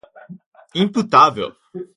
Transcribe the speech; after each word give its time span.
imputável 0.73 1.55